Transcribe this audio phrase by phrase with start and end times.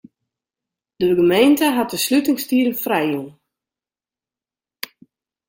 [0.95, 3.27] De gemeente hat de slutingstiden frijjûn.